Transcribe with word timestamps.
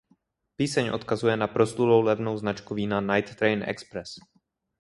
Píseň 0.57 0.89
odkazuje 0.97 1.35
na 1.37 1.47
proslulou 1.47 2.01
levnou 2.09 2.33
značku 2.37 2.71
vína 2.75 2.99
Night 3.11 3.29
Train 3.39 3.59
Expres. 3.73 4.09